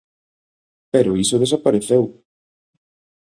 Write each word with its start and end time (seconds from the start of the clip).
Pero 0.93 1.17
iso 1.23 1.41
desapareceu. 1.43 2.03